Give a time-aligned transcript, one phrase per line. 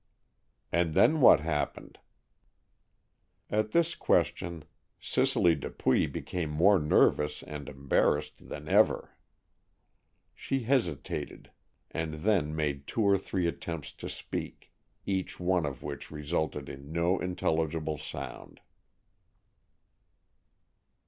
[0.71, 1.99] "And then what happened?"
[3.51, 4.63] At this question
[4.99, 9.15] Cicely Dupuy became more nervous and embarrassed than ever.
[10.33, 11.51] She hesitated
[11.91, 14.71] and then made two or three attempts to speak,
[15.05, 18.59] each one of which resulted in no intelligible sound.